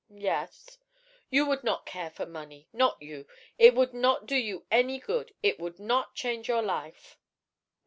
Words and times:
"Yes." 0.15 0.79
"You 1.29 1.45
would 1.45 1.63
not 1.63 1.85
care 1.85 2.09
for 2.09 2.25
money; 2.25 2.67
not 2.73 2.99
you. 3.03 3.27
It 3.59 3.75
would 3.75 3.93
not 3.93 4.25
do 4.25 4.35
you 4.35 4.65
any 4.71 4.97
good. 4.99 5.35
It 5.43 5.59
would 5.59 5.77
not 5.77 6.15
change 6.15 6.47
your 6.47 6.63
life." 6.63 7.19